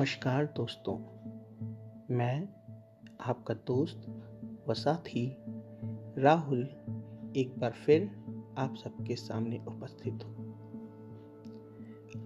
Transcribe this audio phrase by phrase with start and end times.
[0.00, 0.94] नमस्कार दोस्तों,
[2.16, 2.48] मैं
[3.20, 4.24] आपका दोस्त
[4.68, 5.36] व साथी
[6.18, 6.62] राहुल
[7.36, 8.10] एक बार फिर
[8.58, 10.54] आप सबके सामने उपस्थित हूँ।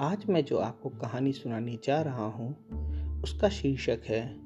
[0.00, 2.56] आज मैं जो आपको कहानी सुनाने जा रहा हूँ,
[3.23, 4.38] उसका शीर्षक है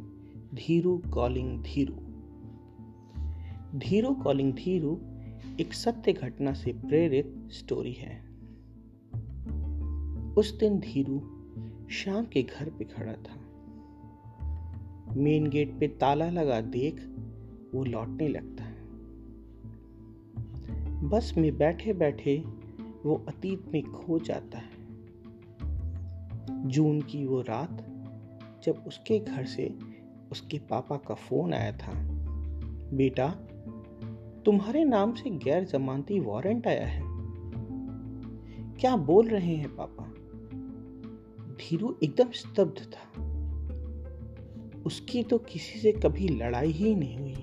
[0.55, 1.95] धीरू कॉलिंग धीरू।
[3.79, 5.01] धीरू कॉलिंग धीरू
[5.61, 8.21] एक सत्य घटना से प्रेरित स्टोरी है।
[10.35, 11.38] उस दिन धीरू
[11.91, 13.41] शाम के घर पे खड़ा था।
[15.17, 17.15] मेन गेट पे ताला लगा देख
[17.75, 18.79] वो लौटने लगता है।
[21.09, 22.45] बस में बैठे बैठे
[23.07, 24.79] वो अतीत में खो जाता है।
[26.69, 27.87] जून की वो रात
[28.65, 29.79] जब उसके घर से
[30.31, 31.93] उसके पापा का फ़ोन आया था,
[32.93, 33.29] बेटा,
[34.45, 37.03] तुम्हारे नाम से गैर जमानती वारंट आया है।
[38.77, 40.08] क्या बोल रहे हैं पापा?
[41.59, 43.19] धीरू एकदम स्तब्ध था।
[44.87, 47.35] उसकी तो किसी से कभी लड़ाई ही नहीं हुई।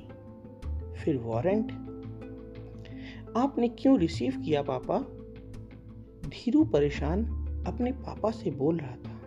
[0.93, 1.71] फिर वारंट,
[3.37, 4.99] आपने क्यों रिसीव किया पापा?
[6.29, 7.25] धीरू परेशान
[7.67, 9.21] अपने पापा से बोल रहा था।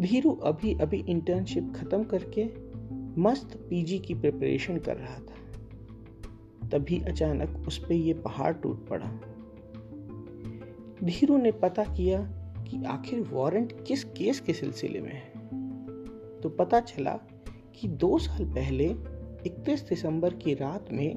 [0.00, 2.44] धीरू अभी अभी इंटर्नशिप खत्म करके
[3.20, 5.34] मस्त पीजी की प्रिपरेशन कर रहा था।
[6.68, 9.20] तभी अचानक उस पर यह पहाड़ टूट पड़ा।
[11.04, 12.41] धीरू ने पता किया
[12.72, 15.32] कि आखिर वारंट किस केस के सिलसिले में है?
[16.40, 17.12] तो पता चला
[17.74, 18.86] कि दो साल पहले
[19.46, 21.16] 31 दिसंबर की रात में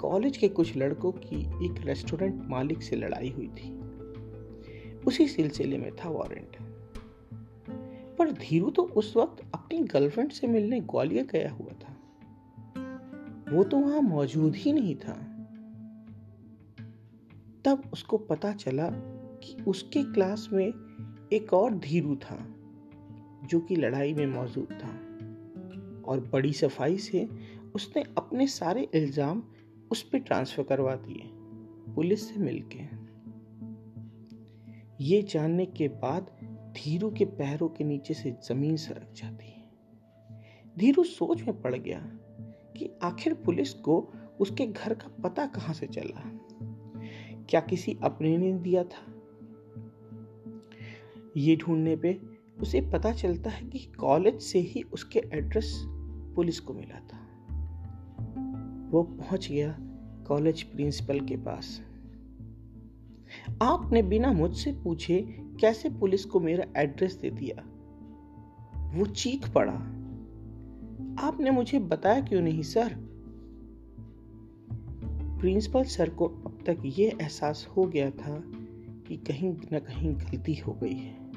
[0.00, 3.78] कॉलेज के कुछ लड़कों की एक रेस्टोरेंट मालिक से लड़ाई हुई थी।
[5.06, 6.56] उसी सिलसिले में था वारंट।
[8.18, 11.92] पर धीरू तो उस वक्त अपनी गर्लफ्रेंड से मिलने ग्वालियर गया हुआ था।
[13.52, 15.12] वो तो वहाँ मौजूद ही नहीं था।
[17.64, 18.90] तब उसको पता चला
[19.42, 20.87] कि उसके क्लास में
[21.32, 22.46] एक और धीरू था,
[23.44, 25.08] जो कि लड़ाई में मौजूद था।
[26.04, 27.28] और बड़ी सफ़ाई से
[27.74, 29.42] उसने अपने सारे इल्ज़ाम
[29.90, 31.22] उस पर ट्रांसफ़र करवा दिए,
[31.94, 32.98] पुलिस से मिलके।
[35.04, 36.30] ये जानने के बाद
[36.76, 39.64] धीरू के पैरों के नीचे से ज़मीन सरक जाती।
[40.78, 42.00] धीरू सोच में पड़ गया
[42.76, 46.30] कि आखिर पुलिस को उसके घर का पता कहाँ से चला?
[47.48, 49.17] क्या किसी अपने ने दिया था?
[51.38, 52.20] ये ढूँढने पे
[52.60, 55.84] उसे पता चलता है कि कॉलेज से ही उसके एड्रेस
[56.36, 57.18] पुलिस को मिला था।
[58.90, 59.78] वो पहुँच गया
[60.28, 61.82] कॉलेज प्रिंसिपल के पास।
[63.62, 65.26] आपने बिना मुझसे पूछे
[65.60, 67.64] कैसे पुलिस को मेरा एड्रेस दे दिया?
[68.94, 69.72] वो चीख पड़ा।
[71.26, 72.96] आपने मुझे बताया क्यों नहीं, सर?
[75.40, 78.42] प्रिंसिपल सर को अब तक ये एहसास हो गया था
[79.08, 81.27] कि कहीं ना कहीं गलती हो गई है।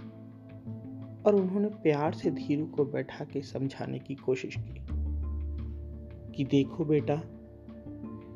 [1.26, 4.82] और उन्होंने प्यार से धीरू को बैठा के समझाने की कोशिश की
[6.36, 7.16] कि देखो बेटा,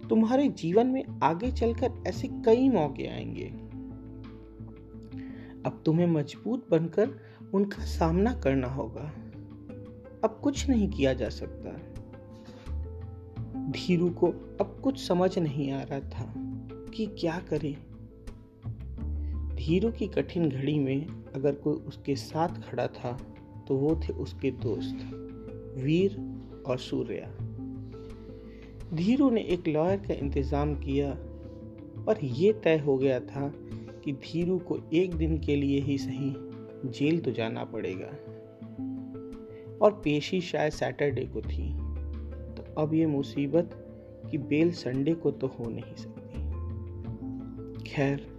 [0.10, 3.48] तुम्हारे जीवन में आगे चलकर ऐसे कई मौके आएँगे।
[5.66, 7.10] अब तुम्हें मज़बूत बनकर
[7.54, 9.14] उनका सामना करना होगा।
[10.24, 11.70] अब कुछ नहीं किया जा सकता।
[13.72, 14.28] धीरू को
[14.62, 16.34] अब कुछ समझ नहीं आ रहा था
[16.94, 17.78] कि क्या करे।
[19.56, 23.18] धीरू की कठिन घड़ी में अगर कोई उसके साथ खड़ा था
[23.68, 24.98] तो वो थे उसके दोस्त,
[25.78, 26.18] वीर
[26.68, 27.30] और सूर्या।
[28.94, 31.16] धीरू ने एक लॉयर का इंतज़ाम किया,
[32.06, 33.52] पर यह तय हो गया था
[34.04, 36.34] कि धीरू को एक दिन के लिए ही सही
[36.90, 38.12] जेल तो जाना पड़ेगा।
[39.82, 41.74] और पेशी शायद सैटरडे को थी।
[42.56, 43.70] तो अब ये मुसीबत
[44.32, 46.44] कि बेल संडे को तो हो नहीं सकती।
[47.84, 48.35] खैर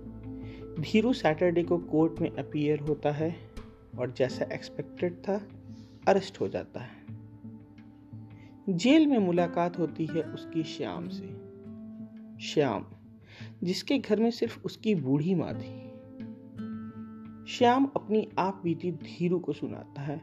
[0.80, 3.36] धीरू सैटरडे को कोर्ट में अपीयर होता है
[3.98, 5.48] और जैसा एक्सपेक्टेड था
[6.08, 7.06] अरेस्ट हो जाता है।
[8.70, 11.26] जेल में मुलाकात होती है उसकी श्याम से।
[12.46, 12.86] श्याम,
[13.62, 15.86] जिसके घर में सिर्फ़ उसकी बूढ़ी माँ थी।
[17.52, 20.20] श्याम अपनी आप बीती धीरू को सुनाता है।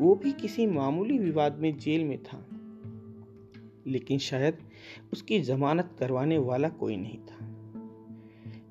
[0.00, 2.46] वो भी किसी मामूली विवाद में जेल में था।
[3.86, 4.58] लेकिन शायद
[5.12, 7.57] उसकी जमानत करवाने वाला कोई नहीं था।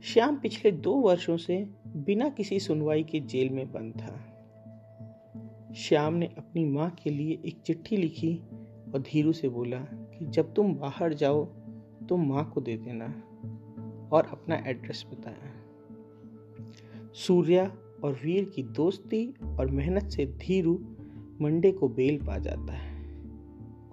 [0.03, 4.33] श्याम पिछले दो वर्षों से बिना किसी सुनवाई के जेल में बंद था।
[5.73, 8.38] श्याम ने अपनी माँ के लिए एक चिट्ठी लिखी
[8.94, 11.45] और धीरू से बोला कि जब तुम बाहर जाओ
[12.09, 13.05] तो माँ को दे देना
[14.11, 15.53] और अपना एड्रेस बताया
[17.13, 20.79] सूर्या और वीर की दोस्ती और मेहनत से धीरू
[21.41, 23.05] मंडे को बेल पा जाता है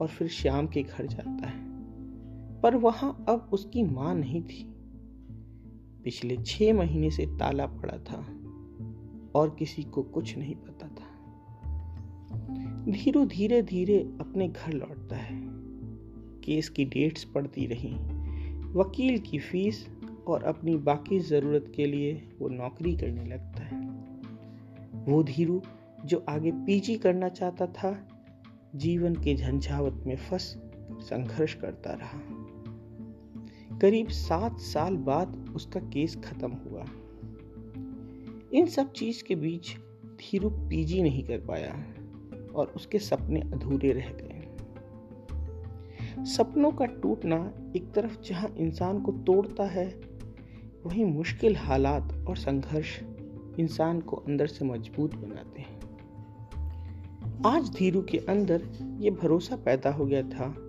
[0.01, 1.65] और फिर श्याम के घर जाता है।
[2.61, 4.74] पर वहाँ अब उसकी माँ नहीं थी।
[6.05, 8.27] पिछले छह महीने से ताला पड़ा था
[9.35, 11.15] और किसी को कुछ नहीं पता था।
[12.93, 15.41] धीरू धीरे धीरे अपने घर लौटता है।
[16.41, 17.95] केस की डेट्स पड़ती रही,
[18.73, 19.89] वकील की फ़ीस
[20.27, 23.81] और अपनी बाकी ज़रूरत के लिए वो नौकरी करने लगता है।
[25.05, 25.63] वो धीरू,
[26.05, 28.09] जो आगे पीजी करना चाहता था,
[28.77, 30.59] जीवन के झंझावत में फंस,
[30.93, 32.44] संघर्ष करता रहा।
[33.81, 36.85] करीब सात साल बाद उसका केस खत्म हुआ।
[38.53, 41.85] इन सब चीज़ के बीच धीरू पीजी नहीं कर पाया
[42.55, 44.31] और उसके सपने अधूरे रह गए।
[46.25, 50.01] सपनों का टूटना एक तरफ़ जहाँ इंसान को तोड़ता है,
[50.87, 53.01] वहीं मुश्किल हालात और संघर्ष
[53.61, 55.75] इंसान को अंदर से मज़बूत बनाते हैं।
[57.47, 58.63] आज धीरू के अंदर
[59.01, 60.64] ये भरोसा पैदा हो गया था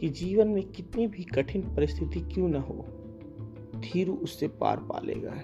[0.00, 2.86] कि जीवन में कितनी भी कठिन परिस्थिति क्यों न हो,
[3.76, 5.34] धीरू उससे पार पा लेगा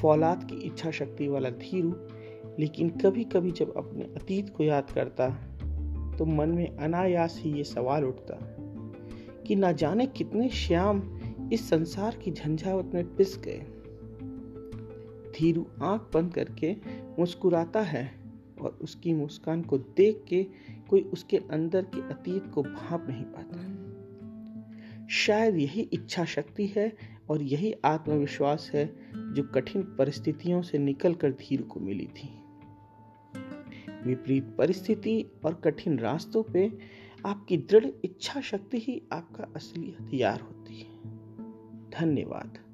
[0.00, 1.94] फौलाद की इच्छा शक्ति वाला धीरू,
[2.58, 5.28] लेकिन कभी कभी जब अपने अतीत को याद करता
[6.18, 8.38] तो मन में अनायास ही ये सवाल उठता
[9.46, 11.18] कि ना जाने कितने श्याम
[11.52, 13.58] इस संसार की झंझावत में पिस गए।
[15.38, 16.76] धीरू आँख बंद करके
[17.18, 18.17] मुस्कुराता है।
[18.60, 20.46] और उसकी मुस्कान को देख के
[20.90, 23.58] कोई उसके अंदर के अतीत को भाप नहीं पाता।
[25.08, 26.96] शायद यही इच्छा शक्ति है
[27.30, 28.96] और यही आत्मविश्वास है
[29.34, 32.34] जो कठिन परिस्थितियों से निकलकर धीर को मिली थी।
[34.04, 36.78] विपरीत परिस्थिति और कठिन रास्तों पे
[37.26, 40.98] आपकी दृढ़ इच्छा शक्ति ही आपका असली हथियार होती है।
[41.90, 42.67] धन्यवाद।